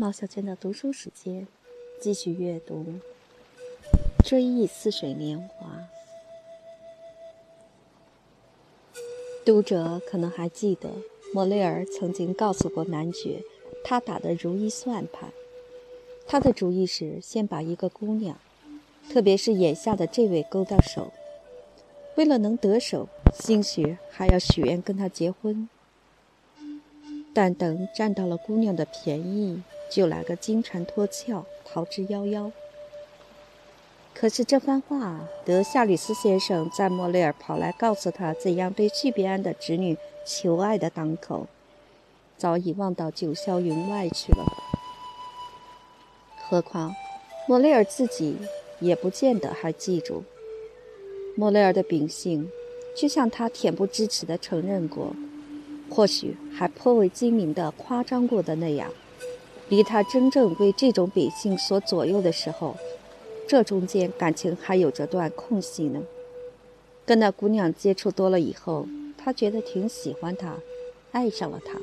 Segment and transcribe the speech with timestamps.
[0.00, 1.48] 毛小娟的读书时间，
[2.00, 2.84] 继续阅读
[4.24, 5.66] 《追忆似水年华》。
[9.44, 10.88] 读者可能还记得，
[11.34, 13.42] 莫雷尔曾经告诉过男爵，
[13.82, 15.32] 他打的如意算盘。
[16.28, 18.38] 他的主意是先把一个姑娘，
[19.10, 21.12] 特别是眼下的这位勾到手。
[22.14, 25.68] 为了能得手，兴许还要许愿跟他结婚。
[27.34, 32.50] 但等占到了姑娘的便宜，就来个金蝉脱壳，逃之夭夭。
[34.14, 39.96] 可是这番话，德夏吕斯先生在莫雷尔跑来告诉他怎样对叙比安的侄女
[40.26, 41.46] 求爱的当口，
[42.36, 44.44] 早已忘到九霄云外去了。
[46.48, 46.94] 何况
[47.46, 48.36] 莫雷尔自己
[48.80, 50.24] 也不见得还记住。
[51.36, 52.50] 莫雷尔的秉性，
[52.96, 55.14] 就像他恬不知耻地承认过。
[55.88, 58.90] 或许还颇为精明地夸张过的那样，
[59.68, 62.76] 离他真正为这种秉性所左右的时候，
[63.46, 66.02] 这中间感情还有着段空隙呢。
[67.04, 70.56] 跟那姑娘接触多了以后，他觉得挺喜欢她，
[71.12, 71.78] 爱上了她。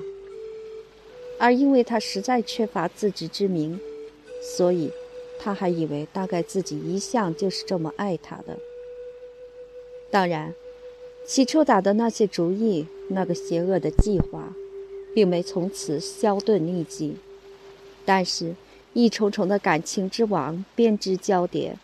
[1.37, 3.79] 而因为他实在缺乏自知之明，
[4.41, 4.91] 所以
[5.39, 8.57] 他还以为大概自己一向就是这么爱她的。
[10.09, 10.53] 当然。
[11.27, 14.53] 起初打的那些主意，那个邪恶的计划，
[15.11, 17.15] 并没从此消遁匿迹，
[18.05, 18.55] 但是，
[18.93, 21.77] 一重重的感情之网编织交叠，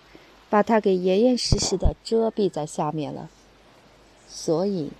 [0.49, 3.29] 把他给严严实实的遮蔽在下面了。
[4.27, 4.91] 所以，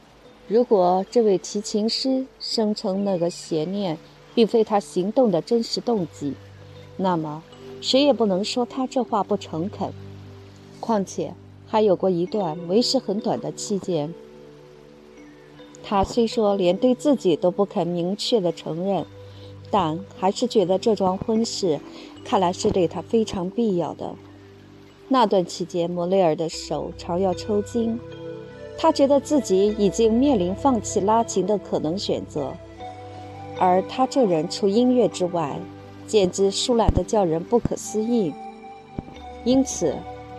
[0.47, 3.97] 如果这位提琴师声称那个邪念
[4.33, 6.33] 并非他行动的真实动机，
[6.97, 7.43] 那么
[7.79, 9.93] 谁也不能说他这话不诚恳。
[10.79, 11.33] 况且，
[11.67, 14.13] 还有过一段为时很短的期间。
[15.83, 19.05] 他虽说连对自己都不肯明确的承认，
[19.71, 21.79] 但还是觉得这桩婚事
[22.23, 24.13] 看来是对他非常必要的。
[25.07, 27.99] 那段期间，莫雷尔的手常要抽筋，
[28.77, 32.53] 他觉得自己已经面临放弃拉琴的可能选择，
[33.57, 35.57] 而他这人除音乐之外，
[36.05, 38.33] 简直疏懒的叫人不可思议。
[39.43, 39.95] 因此，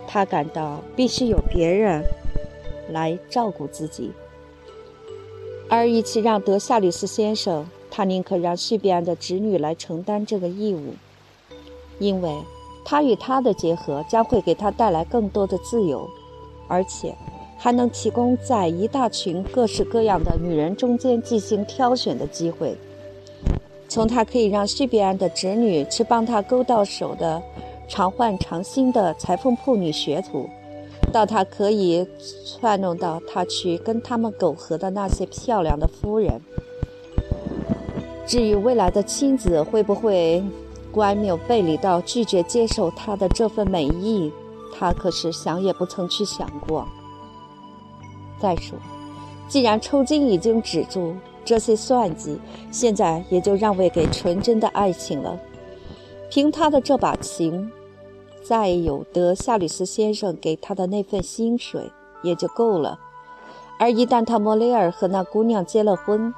[0.07, 2.03] 他感到必须有别人
[2.89, 4.11] 来照顾自己。
[5.69, 10.95] 而与其让德夏吕斯先生，他宁可让叙比安的侄女来承担这个义务，
[11.99, 12.35] 因为
[12.83, 16.09] 他与她的结合将会给他带来更多的自由，
[16.67, 17.13] 而且
[17.55, 22.75] 还能提供在一大群各式各样的女人中间进行挑选的机会。
[23.87, 27.39] 从他可以让叙比安的侄女去帮他勾到手的
[27.87, 30.49] 常换常新的裁缝铺女学徒。
[31.11, 32.07] 到他可以
[32.47, 36.41] 串弄到他去跟他们苟合的那些漂亮的夫人。
[38.25, 40.43] 至于未来的妻子会不会
[40.91, 44.31] 乖谬背离到拒绝接受他的这份美意，
[44.73, 46.87] 他可是想也不曾去想过。
[48.39, 48.77] 再说，
[49.47, 51.13] 既然抽筋已经止住，
[51.43, 52.39] 这些算计
[52.71, 55.39] 现在也就让位给纯真的爱情了。
[56.29, 57.71] 凭他的这把琴。
[58.45, 61.89] 再有得夏吕斯先生给他的那份薪水
[62.23, 62.99] 也就够了，
[63.79, 66.33] 而一旦他莫雷尔和那姑娘结了婚，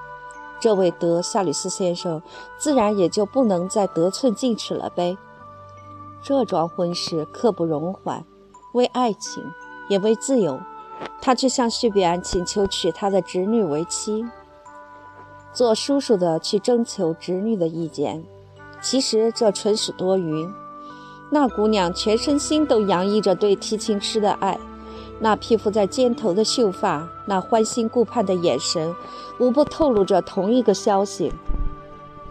[0.66, 2.24] 这位德夏吕斯先生
[2.58, 5.16] 自然也就不能再得寸进尺了呗。
[6.24, 8.26] 这桩婚事刻不容缓，
[8.74, 9.44] 为爱情
[9.90, 10.60] 也为自由，
[11.22, 14.26] 他去向叙比安请求娶他的侄女为妻。
[15.54, 18.24] 做叔叔的去征求侄女的意见，
[18.82, 20.50] 其实这纯属多余。
[21.30, 24.60] 那姑娘全身心都洋溢着对提琴师的爱，
[25.20, 28.94] 那披拂在肩头的秀发，那欢欣顾盼的眼神，
[29.40, 31.32] 无不透露着同一个消息。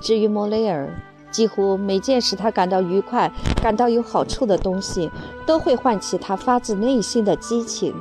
[0.01, 0.95] 至于莫雷尔，
[1.31, 5.11] 几乎每件使他感到愉快、感到有好处的东西，
[5.47, 7.95] 都会唤起他发自内心的激情，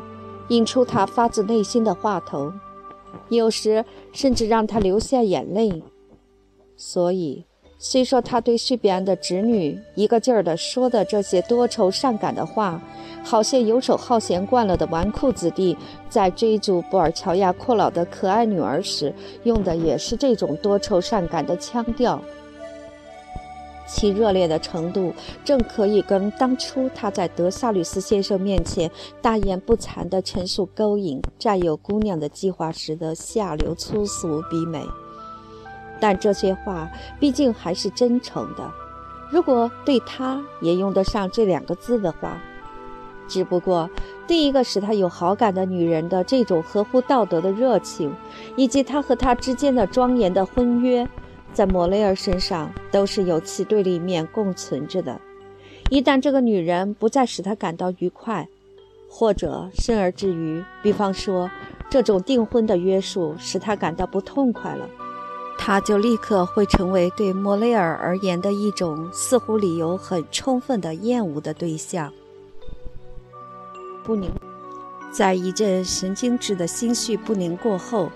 [0.50, 2.52] 引出他发自内心的话头，
[3.30, 5.84] 有时甚至让他流下眼泪。
[6.76, 7.46] 所以。
[7.86, 12.82] 虽说他对叙比安的侄女一个劲儿地说的这些多愁善感的话，
[13.26, 15.78] 好像游手好闲惯了的纨绔子弟
[16.10, 19.14] 在追逐布尔乔亚阔老的可爱女儿时
[19.44, 22.22] 用的也是这种多愁善感的腔调，
[23.86, 25.14] 其热烈的程度
[25.44, 28.90] 正可以跟当初他在德萨吕斯先生面前
[29.22, 34.82] 大言不惭地陈述勾引占有姑娘的计划时的下流粗俗比美。
[36.04, 38.70] 但这些话毕竟还是真诚的，
[39.30, 42.38] 如果对他也用得上这两个字的话，
[43.26, 43.90] 只不过
[44.28, 48.14] 第一个使他有好感的女人的这种合乎道德的热情，
[48.58, 51.08] 以及他和她之间的庄严的婚约，
[51.54, 55.22] 在莫雷尔身上都是有其对立面共存着的。
[55.90, 58.46] 一旦这个女人不再使他感到愉快，
[59.10, 61.50] 或者甚而至于，比方说
[61.90, 64.86] 这种订婚的约束使他感到不痛快了，
[65.66, 72.12] 他就立刻会成为对莫雷尔而言的一种似乎理由很充分的厌恶的对象。
[74.04, 74.30] 不宁，
[75.10, 78.12] 在一阵神经质的心绪不宁过后，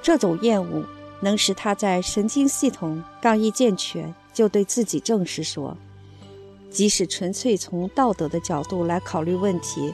[0.00, 0.84] 这种厌恶
[1.18, 5.76] 能使他在神经系统刚一健全，就对自己正式说：
[6.70, 9.92] 即使纯粹从道德的角度来考虑问题，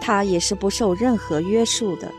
[0.00, 2.10] 他也是不受任何约束的。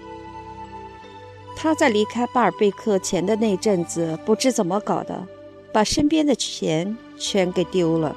[1.61, 5.27] 他在离开巴尔贝克前的那阵子，不知怎么搞的，
[5.73, 8.15] 把身边的钱全给丢了，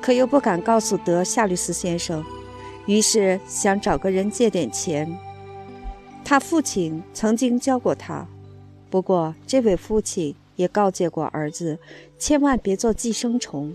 [0.00, 2.24] 可又不敢告诉德夏律斯先生。
[2.86, 5.14] 于是想找个人借点钱。
[6.24, 8.26] 他父亲曾经教过他，
[8.88, 11.78] 不过这位父亲也告诫过儿子，
[12.18, 13.74] 千万别做寄生虫。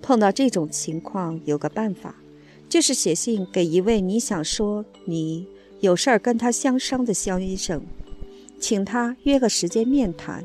[0.00, 2.14] 碰到这种情况，有个办法，
[2.68, 5.48] 就是写信给一位你想说你
[5.80, 7.82] 有事儿跟他相商的肖医生，
[8.66, 10.42] 请他约个时间面谈。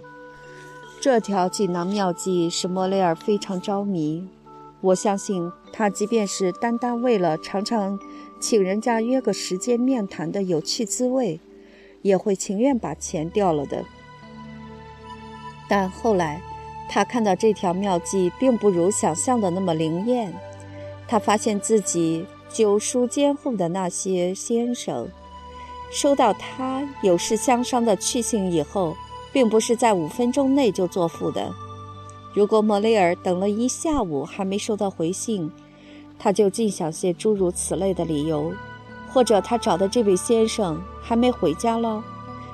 [1.00, 4.28] 这条锦囊妙计使莫雷尔非常着迷。
[4.82, 7.98] 我相信他，即便是单单为了尝尝
[8.38, 11.40] 请人家约个时间面谈的有趣滋味，
[12.02, 13.86] 也会情愿把钱掉了的。
[15.70, 16.42] 但后来，
[16.90, 20.34] 他看到这条妙计并不如想象的那么灵验。
[21.08, 25.08] 他发现自己久疏监护的那些先生，
[25.92, 28.96] 收到他有事相商的去信以后，
[29.32, 31.52] 并不是在五分钟内就作复的。
[32.34, 35.52] 如果莫雷尔等了一下午还没收到回信，
[36.20, 38.54] 他就尽想些诸如此类的理由，
[39.12, 42.04] 或者他找的这位先生还没回家了，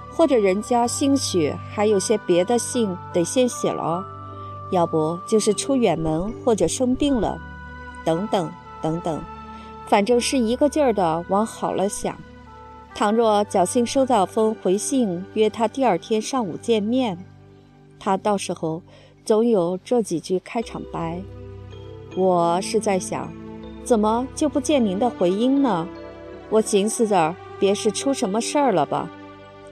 [0.09, 4.05] 或者人家兴许还有些别的信得先写了，
[4.71, 7.37] 要不就是出远门或者生病了，
[8.05, 8.49] 等等
[8.81, 9.21] 等等，
[9.87, 12.17] 反正是一个劲儿的往好了想。
[12.95, 17.17] 倘若侥幸收到封回信，约他第二天上午见面，
[17.99, 18.81] 他到时候。
[19.25, 21.19] 总有这几句开场白，
[22.15, 23.33] 我是在想，
[23.83, 25.87] 怎么就不见您的回音呢？
[26.51, 29.09] 我寻思着，别是出什么事儿了吧？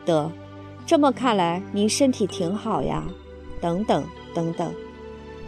[0.06, 0.31] 得，
[0.88, 3.06] 这么看来，您身体挺好呀。
[3.62, 4.04] 等等
[4.34, 4.74] 等等。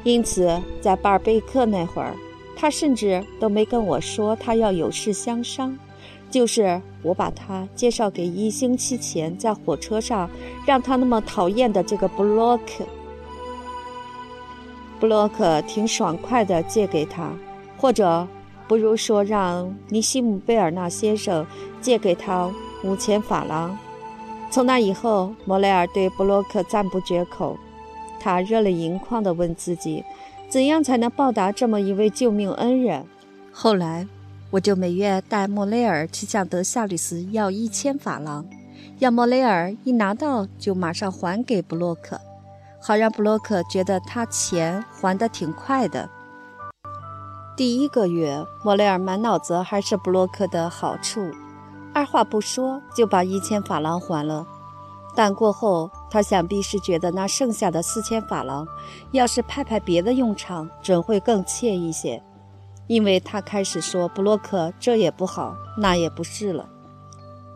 [0.04, 2.16] 因此，在巴尔贝克那会儿，
[2.56, 5.75] 他甚至都没跟我说他要有事相商，
[6.30, 10.28] 就是我把他介绍给一星期前在火车上
[10.66, 12.84] 让他那么讨厌的这个布洛克。
[15.00, 17.31] 布洛克挺爽快的借给他，
[17.78, 18.28] 或者
[18.68, 21.46] 不如说让尼西姆贝尔纳先生
[21.80, 22.52] 借给他
[22.84, 23.78] 五千法郎。
[24.50, 27.58] 从那以后，莫雷尔对布洛克赞不绝口。
[28.19, 30.04] 他热泪盈眶地问自己：
[30.50, 33.06] 怎样才能报答这么一位救命恩人？
[33.51, 34.08] 后来，
[34.56, 38.46] 我就每月带莫雷尔去向德夏吕斯要一千法郎，
[39.00, 42.18] 要莫雷尔一拿到就马上还给布洛克。
[42.81, 46.10] 好让布洛克觉得他钱还得挺快的。
[47.57, 51.29] 第一个月，莫雷尔满脑子还是布洛克的好处，
[51.94, 54.48] 二话不说就把一千法郎还了。
[55.13, 58.65] 但过后，他想必是觉得那剩下的四千法郎，
[59.12, 62.24] 要是派派别的用场，准会更惬意些。
[62.88, 66.68] 因为他开始说布洛克这也不好，那也不是了。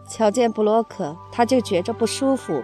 [0.08, 2.64] 瞧见布洛克，他就觉着不舒服，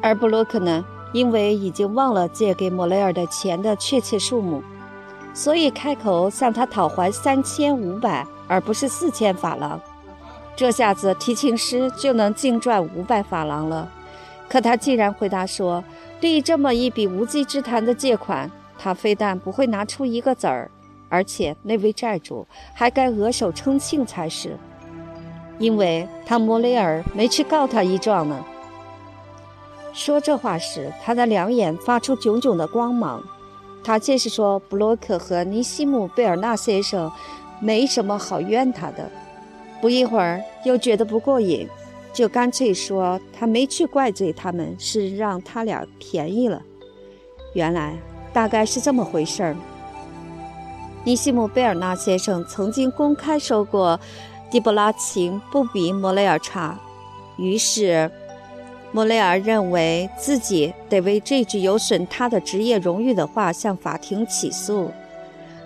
[0.00, 0.84] 而布洛克呢？
[1.12, 4.62] 因为已经忘了借给莫雷尔的钱的确切数目，
[5.32, 9.80] 所以开口向他讨还三千五百，而不是四千法郎。
[10.56, 13.88] 这下子提琴师就能净赚五百法郎了。
[14.48, 15.82] 可他竟然回答说，
[16.20, 20.70] 对于这么一笔无稽之谈的借款，他非但不会拿出一个子儿，
[21.08, 24.56] 而且那位债主还该额手称庆才是，
[25.58, 28.44] 因为他莫雷尔没去告他一状呢。
[29.92, 33.22] 说这话时，他的两眼发出炯炯的光芒。
[33.82, 37.10] 他借是说，布洛克和尼西姆贝尔纳先生
[37.60, 39.08] 没什么好怨他的。
[39.80, 41.68] 不一会儿，又觉得不过瘾，
[42.12, 46.60] 就干脆说他没去怪罪他们，是让他俩便宜了。
[47.54, 47.94] 原来
[48.32, 49.56] 大概是这么回事儿。
[51.06, 54.00] 尼西姆贝尔纳先生曾经公开说过，
[54.50, 56.76] 迪布拉琴不比莫雷尔差，
[57.36, 58.10] 于是。
[58.90, 64.90] 莫雷尔认为自己得为这句有损他的职业荣誉的话向法庭起诉。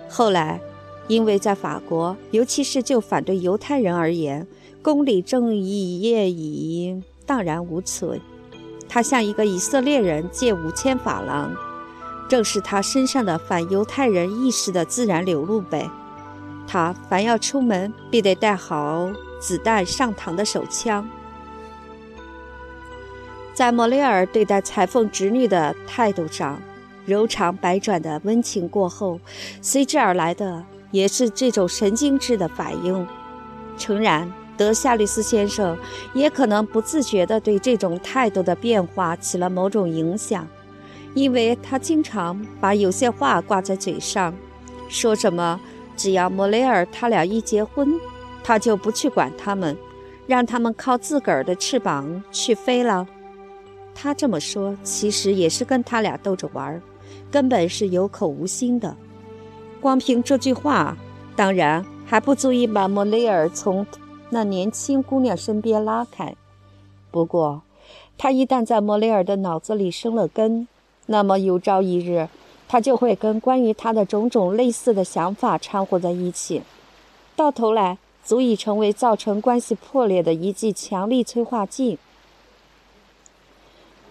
[0.07, 0.59] 后来，
[1.07, 4.45] 因为在法国，尤其是就反对犹太人而言，
[4.83, 8.19] 公理正义业已荡然无存，
[8.87, 11.55] 他向一个以色列人借五千法郎，
[12.31, 15.91] 正是他身上的反犹太人意识的自然流露呗。
[16.65, 19.11] 他凡要出门，必得带好
[19.41, 21.05] 子弹上膛的手枪。
[23.53, 26.57] 在莫雷尔对待裁缝侄女的态度上，
[27.05, 29.19] 柔肠百转的温情过后，
[29.61, 33.05] 随之而来的也是这种神经质的反应。
[33.77, 35.77] 诚然，德夏律斯先生
[36.13, 40.47] 也可能不自觉地对这种态度的变化起了某种影响，
[41.13, 44.33] 因为他经常把有些话挂在嘴上，
[44.87, 45.59] 说什么
[45.97, 47.93] 只要莫雷尔他俩一结婚，
[48.43, 49.77] 他就不去管他们，
[50.25, 53.07] 让他们靠自个儿的翅膀去飞了。
[53.93, 56.81] 他这么说，其实也是跟他俩逗着玩儿，
[57.29, 58.95] 根本是有口无心的。
[59.81, 60.97] 光凭这句话，
[61.35, 63.85] 当然还不足以把莫雷尔从
[64.29, 66.33] 那年轻姑娘身边拉开。
[67.11, 67.61] 不过，
[68.17, 70.67] 他一旦在莫雷尔的脑子里生了根，
[71.07, 72.29] 那么有朝一日，
[72.67, 76.61] 他就会跟关于他的种种类似的想法掺和在一起，
[77.35, 81.97] 到头来足以成为造成关系破裂的一剂强力催化剂。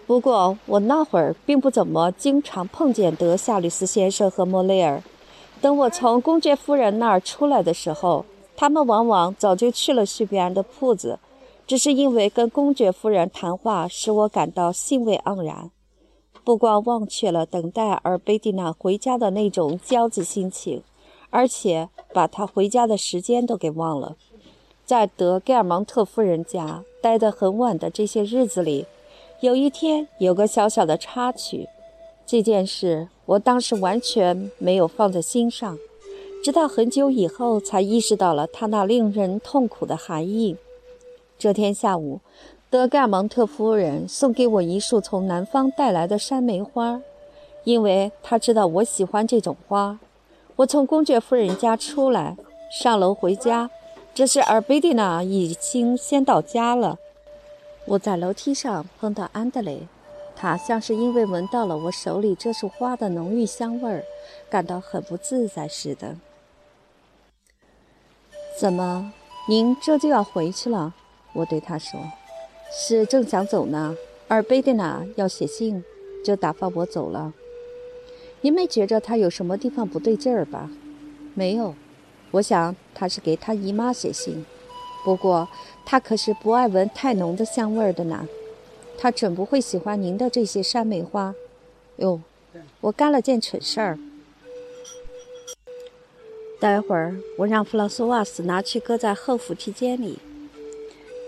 [0.07, 5.03] 不过，我那会儿并不怎么经常碰见德夏吕斯先生和莫雷尔。
[5.61, 8.25] 等我从公爵夫人那儿出来的时候，
[8.57, 11.21] 他们往往早就去了叙比安的铺子。
[11.67, 15.71] 只是因为跟公爵夫人谈话，使我感到兴味盎然，
[16.45, 20.83] 不光忘却了等待尔贝蒂娜回家的那种焦急心情，
[21.31, 24.17] 而且把她回家的时间都给忘了。
[24.85, 28.87] 在德盖尔蒙特夫人家待得很晚的这些日子里。
[29.41, 31.69] 有一天，有个小小的插曲，
[32.27, 35.79] 这件事我当时完全没有放在心上，
[36.43, 40.57] 直到很久以后才意识到了它那令人痛苦的含义。
[41.39, 42.21] 这天下午，
[42.71, 47.03] 德盖蒙特夫人送给我一束从南方带来的山梅花，
[47.65, 49.99] 因为她知道我喜欢这种花。
[50.55, 52.37] 我从公爵夫人家出来，
[52.71, 53.69] 上楼回家，
[54.15, 56.99] 这时尔贝蒂娜已经先到家了。
[57.87, 59.89] 我在楼梯上碰到安德雷，
[60.37, 64.05] 他像是因为闻到了我手里这束花的浓郁香味儿，
[64.49, 66.15] 感到很不自在似的。
[68.57, 69.13] 怎么，
[69.49, 70.95] 您这就要回去了？
[71.33, 71.99] 我对他说
[72.73, 73.97] ：“是正想走呢，
[74.29, 75.85] 而贝蒂娜要写信，
[76.25, 77.33] 就打发我走了。
[78.43, 80.71] 您没觉着他有什么地方不对劲儿吧？
[81.35, 81.75] 没有，
[82.31, 84.45] 我想他是给他姨妈写信。”
[85.03, 85.49] 不过，
[85.87, 88.29] 他可是不爱闻太浓的香味儿的呢。
[88.99, 91.35] 他准不会喜欢您的这些山梅花。
[91.97, 92.21] 哟，
[92.83, 93.99] 我干了件蠢事儿。
[96.61, 100.19] 待会儿我让弗朗索瓦斯拿去搁在后扶梯间里。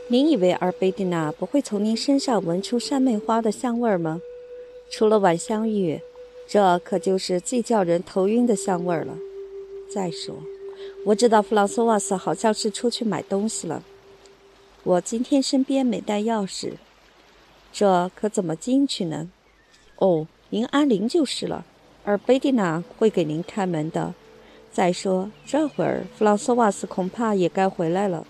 [0.08, 4.20] 您以为尔贝蒂娜不会从您身上闻出山梅花的香味儿吗？
[4.90, 6.00] 除了晚香玉，
[6.46, 9.16] 这可就是最叫人头晕的香味儿了。
[9.92, 10.34] 再说。
[11.06, 13.82] 我知道弗朗索瓦斯好像是出去买东西了。
[14.82, 16.72] 我今天身边没带钥匙，
[17.72, 19.30] 这可怎么进去呢？
[19.96, 21.64] 哦，您安铃就是了，
[22.04, 24.12] 而贝蒂娜会给您开门的。
[24.72, 28.26] 再说这会儿弗朗索瓦斯恐怕也该回来了。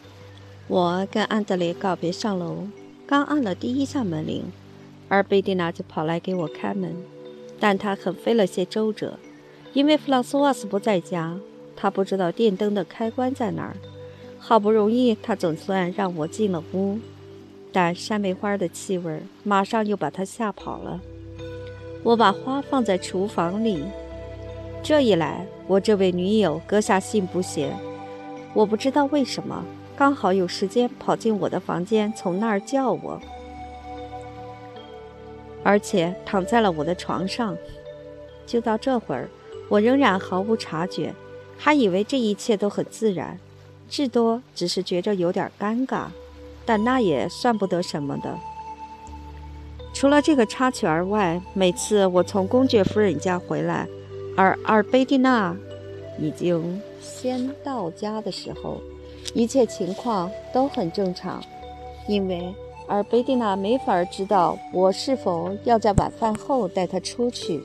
[0.69, 2.66] 我跟安德烈告别上楼，
[3.07, 4.45] 刚按了第一下门铃，
[5.09, 6.95] 而贝蒂娜就跑来给我开门，
[7.61, 9.19] 但她很费了些周折，
[9.73, 11.38] 因为弗朗索瓦斯不在家。
[11.75, 13.75] 他不知道电灯的开关在哪儿，
[14.38, 16.99] 好不容易他总算让我进了屋，
[17.73, 21.00] 但山梅花的气味马上又把他吓跑了。
[22.04, 23.83] 我把花放在厨房里，
[24.83, 27.76] 这一来，我这位女友搁下信不闲。
[28.54, 29.64] 我不知道为什么，
[30.03, 33.21] 刚好有时间跑进我的房间，从那儿叫我，
[35.63, 37.57] 而且躺在了我的床上。
[38.45, 39.29] 就到这会儿，
[39.69, 41.15] 我仍然毫无察觉。
[41.57, 43.39] 还以为这一切都很自然，
[43.89, 46.07] 至多只是觉着有点尴尬，
[46.67, 48.37] 但那也算不得什么的。
[49.95, 53.87] 除了这个插曲而外，每次我从公爵夫人家回来，
[54.37, 55.57] 而尔贝蒂娜
[56.19, 58.83] 已经先到家的时候，
[59.35, 61.43] 一切情况都很正常，
[62.07, 62.55] 因为
[62.89, 67.61] 尔贝蒂娜没法知道我是否要在晚饭后带她出去，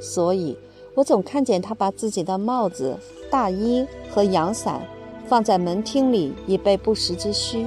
[0.00, 0.56] 所以。
[0.94, 2.98] 我总看见她把自己的帽子、
[3.30, 4.86] 大衣和阳伞
[5.26, 7.66] 放在门厅里，以备不时之需。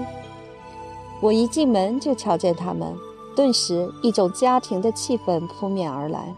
[1.20, 2.94] 我一进门就瞧见他们，
[3.36, 6.32] 顿时一种家庭的气氛扑面而来。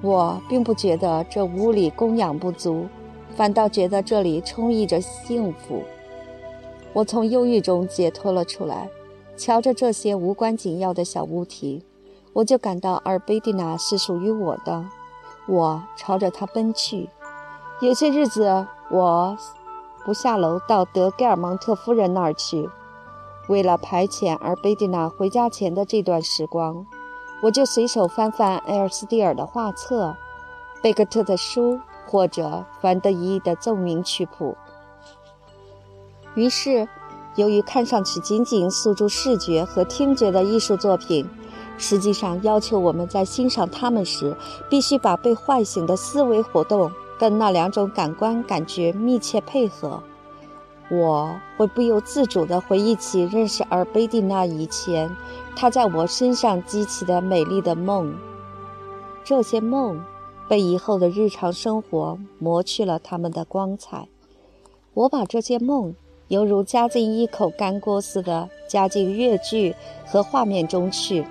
[0.00, 2.86] 我并不觉得这屋里供养不足，
[3.36, 5.82] 反倒觉得这里充溢着幸福。
[6.96, 8.88] 我从忧郁中解脱了出来，
[9.36, 11.84] 瞧着这些无关紧要的小物体，
[12.32, 14.82] 我就感到尔贝蒂娜是属于我的。
[15.46, 17.10] 我朝着他奔去。
[17.82, 19.36] 有些日子，我
[20.06, 22.66] 不下楼到德盖尔蒙特夫人那儿去。
[23.46, 26.86] 为了排遣而贝蒂娜回家前的这段时光，
[27.42, 30.16] 我就随手翻翻埃尔斯蒂尔的画册、
[30.82, 34.56] 贝克特的书或者凡德伊的奏鸣曲谱。
[36.36, 36.86] 于是，
[37.34, 41.26] 由于看上去仅仅诉诸视觉和听觉的艺术作品，
[41.78, 44.36] 实际上要求我们在欣赏它们时，
[44.70, 50.02] 必须把被唤醒的思维活动跟那两种感官感觉密切配合。
[50.90, 55.10] 我会不由自主地回忆起认识尔贝蒂娜以前，
[55.56, 58.14] 她在我身上激起的美丽的梦。
[59.24, 60.04] 这些梦
[60.46, 64.08] 被以后的日常生活磨去了他们的光彩。
[64.94, 65.94] 我把这些梦
[66.28, 71.24] 犹如加进一口干锅似的加进粤剧和画面中去，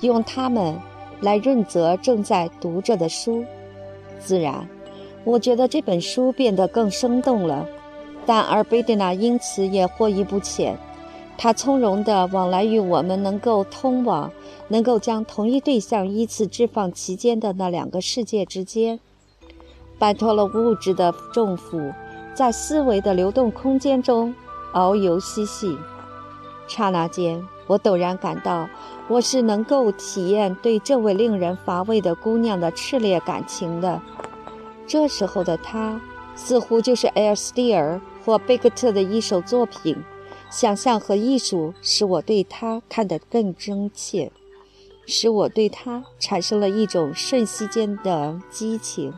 [0.00, 0.74] 用它们
[1.20, 3.44] 来润泽正在读着的书。
[4.18, 4.68] 自然，
[5.24, 7.66] 我觉得这本书变得更生动了。
[8.26, 10.76] 但而贝蒂娜因此也获益不浅，
[11.36, 14.30] 她从容地往来于我们能够通往、
[14.68, 19.00] 能够将同一对象依次置放其间的那两个世界之间，
[19.98, 21.92] 摆脱了物质的重负，
[22.34, 24.34] 在思维的流动空间中
[24.72, 25.78] 遨游嬉戏。
[26.66, 28.68] 刹那间，我陡然感到，
[29.08, 34.00] 我是能够体验对这位令人乏味的姑娘的炽烈感情的。
[34.86, 36.00] 这时候的她，
[36.34, 38.00] 似乎就是埃尔斯蒂尔。
[38.22, 39.96] 或贝克特的一首作品，
[40.50, 44.30] 想象和艺术使我对他看得更真切，
[45.06, 49.14] 使我对他产生了一种瞬息间的激情。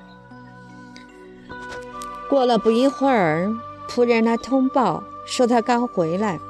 [2.32, 3.54] 过了不一会儿，
[3.86, 6.40] 仆人来通报说他刚回来。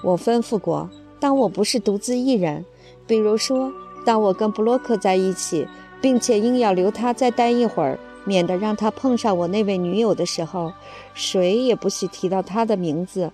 [0.00, 2.64] 我吩咐过，当我不是独自一人，
[3.04, 3.72] 比如说
[4.04, 5.66] 当我跟布洛克在一起，
[6.00, 7.98] 并且硬要留他再待一会儿。
[8.24, 10.72] 免得让他碰上我那位女友的时候，
[11.14, 13.32] 谁也不许提到他的名字，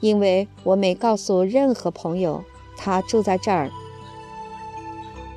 [0.00, 2.42] 因为我没告诉任何朋友
[2.76, 3.70] 他住在这儿。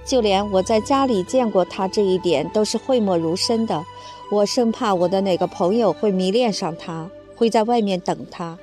[0.04, 3.84] 就连我在家里见过他这一点都是讳莫如深的。
[4.32, 8.58] 我生怕我的哪个朋友会迷恋上他，会在外面等他，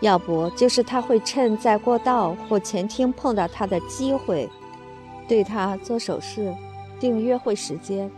[0.00, 4.48] 要不就是他会趁在过道或前厅碰到他的机会，
[5.26, 6.54] 对他做手势，
[7.00, 8.10] 定约会时间。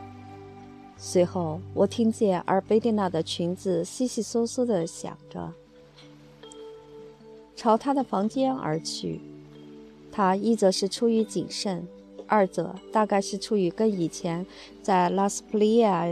[0.96, 5.53] 随后，我听见尔贝蒂娜的裙子悉悉窣窣地响着，
[7.55, 9.20] 朝她的房间而去。
[10.12, 11.87] 她一则是出于谨慎，
[12.26, 14.44] 二则大概是出于跟以前
[14.83, 16.05] 在拉斯普利亚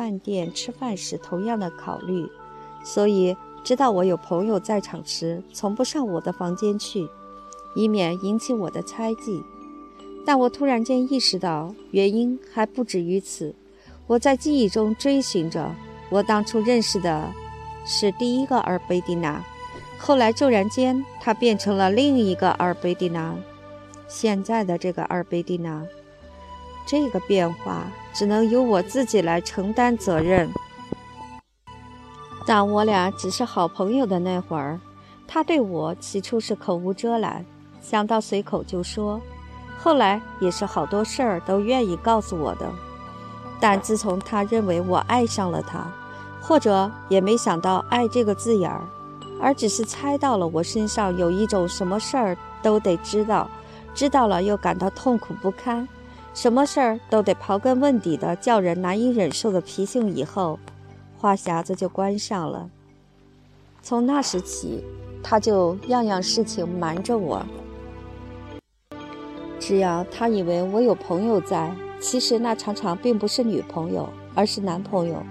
[0.00, 2.26] 饭店吃饭时同样的考虑，
[2.82, 7.06] 所以知道我有朋友在场时，从不上我的房间去，
[7.74, 9.42] 以免引起我的猜忌。
[10.24, 13.54] 但我突然间意识到，原因还不止于此。
[14.06, 15.70] 我在记忆中追寻着，
[16.08, 17.30] 我当初认识的
[17.84, 19.44] 是第一个阿尔贝蒂娜，
[19.98, 23.36] 后来骤然间，她变成了另一个阿尔贝蒂娜，
[24.08, 25.84] 现在的这个阿尔贝蒂娜。
[26.90, 30.50] 这个变化只能由我自己来承担责任。
[32.44, 34.80] 当我俩只是好朋友的那会儿，
[35.28, 37.46] 他对我起初是口无遮拦，
[37.80, 39.20] 想到随口就说，
[39.78, 42.68] 后来也是好多事儿都愿意告诉我的。
[43.60, 45.86] 但自从他认为我爱上了他，
[46.40, 48.82] 或者也没想到“爱”这个字眼儿，
[49.40, 53.48] 而只是猜到了我身上有一种什么事儿都得知道，
[53.94, 55.86] 知道了又感到痛苦不堪，
[56.32, 60.58] 什么事儿都得刨根问底的叫人难以忍受的脾性以后，
[61.18, 62.70] 话匣子就关上了。
[63.82, 64.82] 从那时起，
[65.22, 67.44] 他就样样事情瞒着我，
[69.58, 71.74] 只要他以为我有朋友在。
[72.00, 75.22] 其实那常常并不是女朋友，而是男朋友，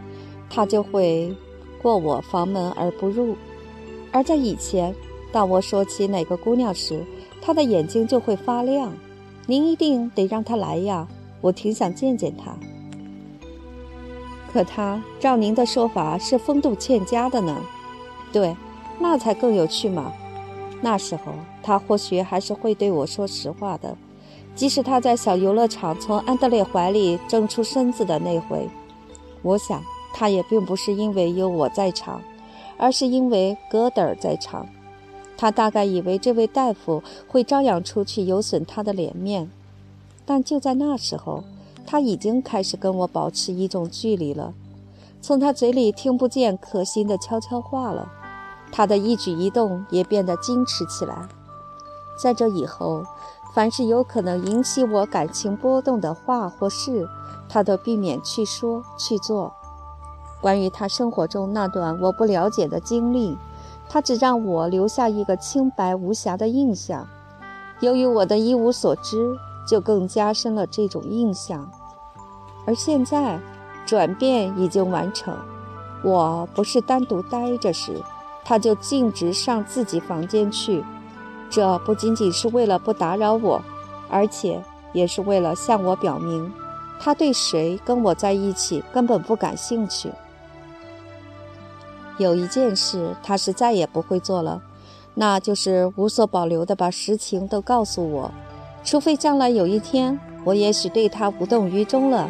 [0.52, 1.36] 他就会
[1.82, 3.36] 过我房门而不入。
[4.12, 4.94] 而在以前，
[5.32, 7.04] 当我说起哪个姑娘时，
[7.42, 8.94] 他的眼睛就会发亮。
[9.50, 11.08] 您一定得让他来呀，
[11.42, 12.54] 我挺想见见他。
[14.54, 17.60] 可他照您的说法是风度欠佳的呢？
[18.32, 18.56] 对，
[19.00, 20.14] 那才更有趣嘛。
[20.82, 21.34] 那时候
[21.64, 23.98] 他或许还是会对我说实话的。
[24.54, 28.70] 即使他在小游乐场从安德烈怀里挣出身子的那回，
[29.42, 29.82] 我想
[30.14, 32.22] 他也并不是因为有我在场，
[32.78, 34.68] 而是因为戈德尔在场。
[35.40, 39.50] 他大概以为这位大夫会张扬出去有损他的脸面，
[40.26, 41.46] 但就在那时候，
[41.86, 44.54] 他已经开始跟我保持一种距离了。
[45.22, 48.12] 从他嘴里听不见可心的悄悄话了，
[48.70, 51.30] 他的一举一动也变得矜持起来。
[52.22, 53.06] 在这以后。
[53.52, 57.10] 凡是有可能引起我感情波动的话或事，
[57.50, 59.52] 他都避免去说去做。
[60.40, 63.36] 关于他生活中那段我不了解的经历，
[63.90, 67.06] 他只让我留下一个清白无瑕的印象。
[67.80, 69.36] 由于我的一无所知，
[69.68, 71.70] 就更加深了这种印象。
[72.66, 73.40] 而现在，
[73.86, 75.36] 转变已经完成。
[76.04, 78.02] 我不是单独待着时，
[78.46, 80.84] 他就径直上自己房间去。
[81.50, 83.60] 这不仅仅是为了不打扰我，
[84.08, 86.52] 而且也是为了向我表明，
[87.00, 90.12] 他对谁跟我在一起根本不感兴趣。
[92.20, 94.62] 有一件事他是再也不会做了，
[95.16, 98.32] 那就是无所保留地把实情都告诉我，
[98.84, 102.30] 除非将来有一天我也许对他无动于衷了，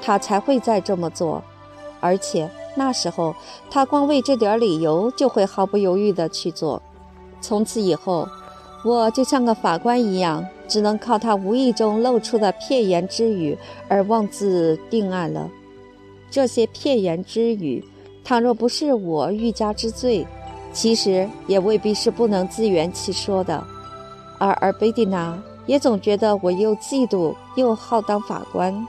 [0.00, 1.42] 他才会再这么做。
[1.98, 3.34] 而且那时候
[3.68, 6.80] 他光为这点理由就会毫不犹豫地去做。
[7.40, 8.28] 从此以后。
[8.82, 15.50] 我就像个法官一样，只能靠他无意中露出的片言之语而妄自定案了。
[16.30, 17.84] 这些片言之语，
[18.24, 20.26] 倘若不是我欲加之罪，
[20.72, 23.62] 其实也未必是不能自圆其说的。
[24.38, 28.86] 而而贝蒂娜也总觉得我又嫉妒又好当法官。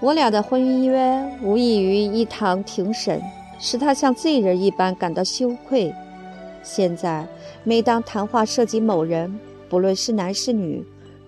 [0.00, 3.20] 我俩的婚姻约无异于一堂庭审，
[3.58, 5.94] 使他像罪人一般感到羞愧。
[6.62, 7.26] 现在。
[7.62, 9.38] 每当谈话涉及某人，
[9.68, 10.82] 不论是男是女，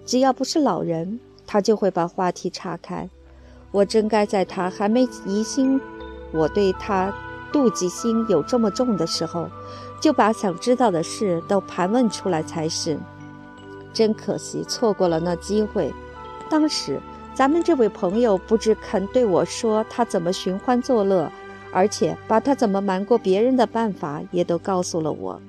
[0.06, 3.06] 只要不是老人，他就会把话题岔开。
[3.70, 5.78] 我真该在他还没疑心
[6.32, 7.12] 我对他
[7.52, 9.48] 妒忌心有这么重的时候，
[10.00, 12.98] 就把想知道的事都盘问出来才是。
[13.92, 15.92] 真可惜，错过了那机会。
[16.48, 16.98] 当时
[17.34, 21.30] 咱们这位朋友不只肯对我说他怎么寻欢作乐，
[21.72, 25.40] 而且把他怎么瞒过别人的办法也都告诉了我。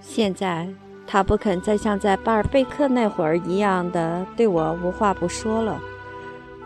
[0.00, 0.68] 现在
[1.06, 5.80] 他不肯再像在巴尔贝克那会儿一样的对我无话不说了。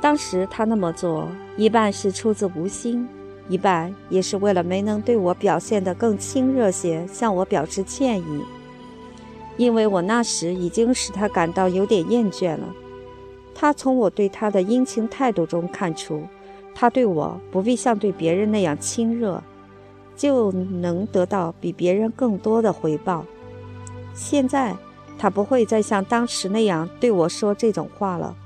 [0.01, 3.07] 当时他那么做，一半是出自无心，
[3.50, 8.44] 一半也是为了没能对我表现得更亲热些，向我表示歉意。
[9.56, 12.74] 因为我那时已经使他感到有点厌倦了。
[13.54, 16.22] 他从我对他的殷勤态度中看出，
[16.74, 19.42] 他对我不必像对别人那样亲热。
[20.16, 23.24] 就能得到比别人更多的回报。
[24.12, 24.76] 现在
[25.18, 28.36] 他不会再像当时那样对我说这种话了。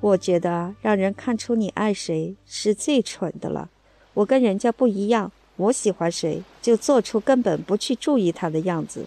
[0.00, 3.68] 我觉得让人看出你爱谁是最蠢的了。
[4.20, 9.06] 我跟人家不一样，我喜欢谁就做出根本不去注意他的样子。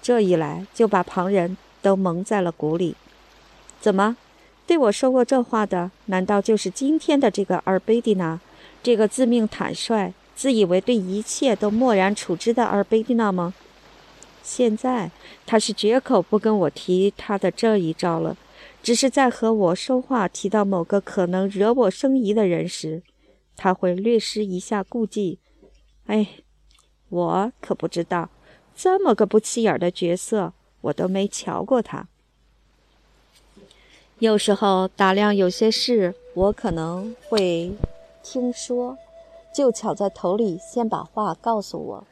[0.00, 2.94] 这一来就把旁人都蒙在了鼓里。
[3.82, 4.16] 怎么，
[4.66, 8.40] 对我说过这话的，难道就是今天的这个阿尔贝蒂娜，
[8.82, 10.14] 这个自命坦率？
[10.34, 13.52] 自以为对一切都漠然处之的阿尔贝蒂娜吗？
[14.42, 15.10] 现在
[15.44, 18.38] 他是绝口不跟我提他的这一招了，
[18.82, 23.02] 只是在和我说话提到某个可能惹我生疑的人时，
[23.62, 25.38] 他会略施一下顾忌。
[26.06, 26.26] 哎，
[27.10, 28.30] 我可不知道，
[28.74, 32.08] 这么个不起眼的角色，我都没瞧过他。
[34.18, 37.72] 有时候打量有些事，我可能会
[38.22, 38.96] 听说。
[39.52, 42.06] 就巧在头里先把话告诉我，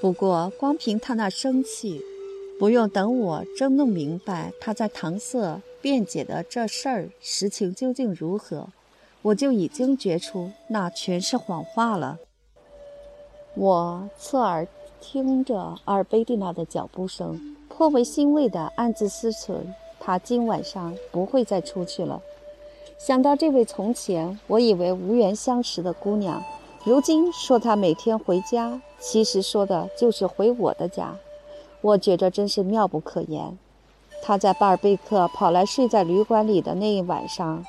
[0.00, 2.00] 不过光凭他那生气，
[2.58, 8.68] 不用等我真弄明白他在搪塞辩解的这事儿实情究竟如何，
[9.28, 12.18] 我就已经觉出那全是谎话了。
[13.54, 14.66] 我侧耳
[15.00, 19.56] 听着阿尔贝蒂娜的脚步声，颇为欣慰地暗自思忖：
[20.00, 22.22] 她今晚上不会再出去了。
[22.96, 26.42] 想到这位从前我以为无缘相识的姑娘。
[26.84, 31.14] 如今说她每天回家，其实说的就是回我的家。
[31.82, 33.58] 我觉着真是妙不可言。
[34.22, 37.64] 她在巴尔贝克跑来睡在旅馆里的那一晚上，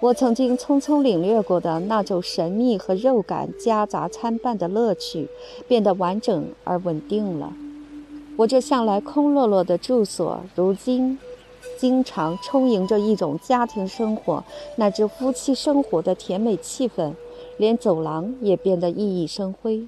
[0.00, 5.28] 我曾经匆匆领略过的那种神秘和肉感夹杂参半的乐趣，
[5.66, 7.52] 变得完整而稳定了。
[8.36, 11.18] 我这向来空落落的住所，如今
[11.78, 14.44] 经常充盈着一种家庭生活
[14.76, 17.12] 乃至夫妻生活的甜美气氛。
[17.56, 19.86] 连走廊也变得熠熠生辉。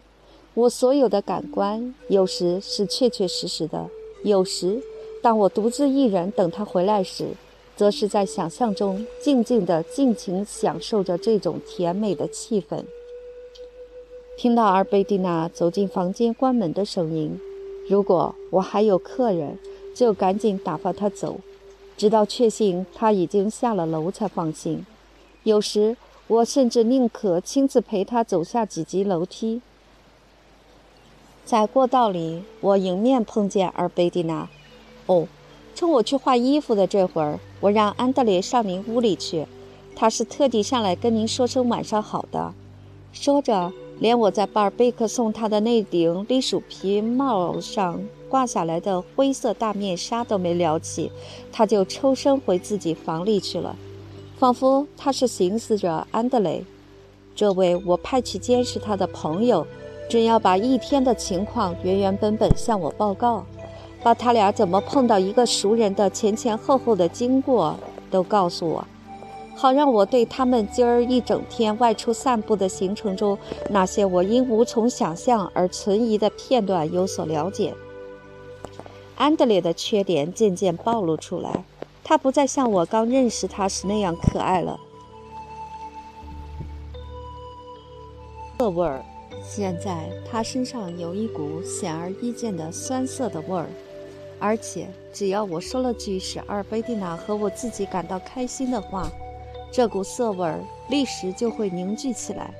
[0.55, 3.89] 我所有的感官，有时是确确实实的；
[4.23, 4.81] 有时，
[5.21, 7.31] 当我独自一人等他回来时，
[7.77, 12.83] 则是在想象中静静地尽情享受着这种甜美的气氛。
[14.37, 17.39] 听到阿尔贝蒂娜走进房间关门的声音，
[17.89, 19.59] 如果我还有客人，
[19.95, 21.39] 就赶紧打发他走，
[21.97, 24.85] 直到确信他已经下了楼才放心。
[25.45, 25.97] 有时。
[26.29, 29.63] 我甚至宁可亲自陪他走下几级楼梯。
[31.45, 34.49] 在过道里，我迎面碰见阿尔贝蒂娜。
[35.07, 35.29] 哦，
[35.77, 39.47] 趁我去换衣服的这会儿，我让安德烈上您屋里去。
[39.95, 42.53] 他是特地上来跟您说声晚上好的。”
[43.13, 51.11] 说着，连我在巴尔贝克送他的那顶栗鼠皮帽上挂下来的灰色大面纱都没撩起，
[51.51, 53.75] 他就抽身回自己房里去了，
[54.39, 56.63] 仿佛他是寻思着安德雷，
[57.35, 59.67] 这位我派去监视他的朋友。
[60.09, 63.45] 正要把一天的情况原原本本向我报告，
[64.03, 67.77] 把他俩怎么碰到一个熟人的前前后后的经过
[68.11, 68.87] 都告诉我，
[69.55, 73.37] 好让我对他们今儿一整天外出散步的行程中
[73.71, 77.75] 那些我因无从想象而存疑的片段有所了解。
[79.17, 81.65] 安德烈的缺点渐渐暴露出来，
[82.05, 84.79] 他不再像我刚认识他时那样可爱了，
[88.59, 89.03] 恶味儿。
[89.43, 93.67] 现在他身上有一股显而易见的酸涩的味儿，
[94.39, 99.09] 而且只要我说了句使阿尔贝蒂娜和我自己感到开心的话，
[99.73, 102.55] 这股涩味儿立时就会凝聚起来，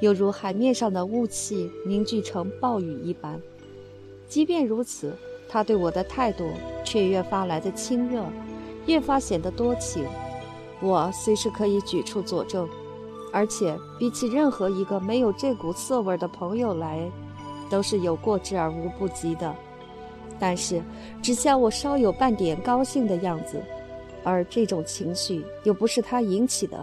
[0.00, 3.40] 犹如海面上的雾气凝聚成暴雨一般。
[4.28, 5.14] 即便如此，
[5.48, 6.48] 他对我的态度
[6.84, 8.24] 却越发来的亲热，
[8.86, 10.06] 越发显得多情。
[10.80, 12.68] 我随时可以举出佐证。
[13.34, 17.10] 而且比起任何一个没有这股涩味的朋友来，
[17.70, 19.54] 都是有过之而无不及的。
[20.44, 20.82] 但是，
[21.22, 23.62] 只像我稍有半点高兴的样子，
[24.24, 26.76] 而这种情绪又不是他引起的，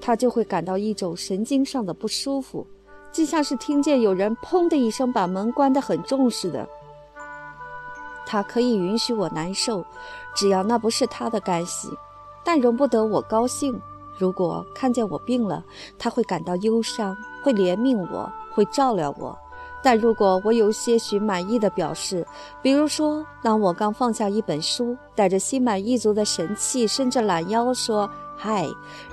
[0.00, 2.64] 他就会感到一种神经上的不舒服，
[3.10, 6.64] 就像是听见有人砰的一声把门关得很重似的。
[8.24, 9.84] 他可以允许我难受，
[10.36, 11.88] 只要那不是他的干系，
[12.44, 13.76] 但容不得我高兴。
[14.16, 15.64] 如果看见我病了，
[15.98, 19.36] 他会感到忧伤，会怜悯我，会照料我；
[19.82, 22.26] 但如果我有些许满意的表示，
[22.62, 28.66] 比如说，当我刚放下一本书，带着心满意足的神气，伸着懒腰说：“嗨，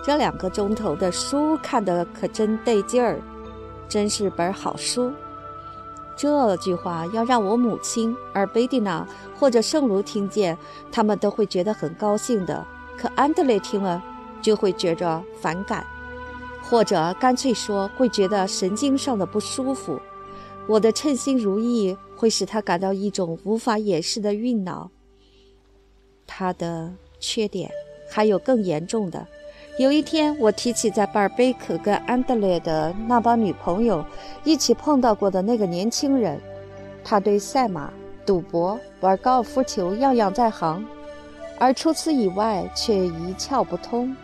[0.04, 3.20] 这两个钟头的书看得可真得劲儿，
[3.88, 5.12] 真是本好书。”
[6.18, 9.08] 这句话要让我母亲、而贝蒂娜
[9.40, 10.58] 或者圣卢听见，
[10.92, 12.66] 他们都会觉得很高兴的。
[12.98, 14.04] 可安德烈听了。
[14.40, 15.84] 就会觉着反感，
[16.62, 20.00] 或者干脆说会觉得神经上的不舒服。
[20.68, 24.90] 我的称心如意会使他感到一种无法掩饰的晕恼。
[26.26, 27.72] 他的缺点
[28.10, 29.26] 还有更严重的。
[29.80, 34.04] 有一天，我提起在巴尔贝克跟安德烈的那帮女朋友
[34.44, 36.42] 一起碰到过的那个年轻人，
[37.04, 37.94] 他对赛马、
[38.26, 40.84] 赌博、玩高尔夫球样样在行，
[41.60, 44.16] 而除此以外却一窍不通。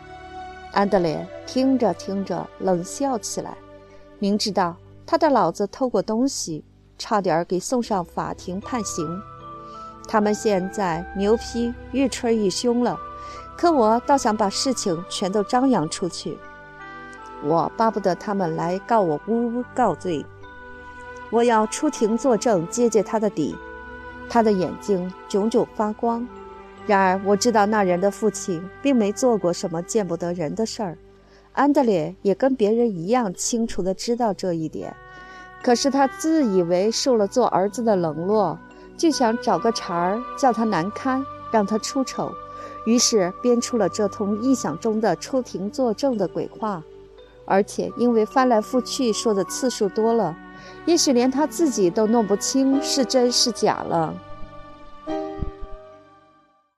[0.72, 3.56] 安德烈听着听着冷笑起来，
[4.18, 6.64] 明知道他的老子偷过东西，
[6.98, 9.22] 差点给送上法庭判刑。
[10.08, 12.98] 他们现在牛皮越吹越凶了，
[13.58, 16.38] 可我倒想把事情全都张扬出去。
[17.44, 20.26] 我巴不得他们来告我诬告罪，
[21.30, 23.56] 我要出庭作证，揭揭他的底。
[24.30, 26.26] 他的眼睛炯炯发光。
[26.86, 30.98] 然而，我知道那人的父亲并没做过什么见不得人的事儿，
[31.54, 34.96] 安德烈也跟别人一样清楚地知道这一点。
[35.64, 38.60] 可是他自以为受了做儿子的冷落，
[38.98, 42.32] 就想找个茬儿叫他难堪，让他出丑，
[42.86, 46.84] 于是编出了这通臆想中的出庭作证的鬼话。
[47.46, 50.36] 而且因为翻来覆去说的次数多了，
[50.86, 54.14] 也许连他自己都弄不清是真是假了。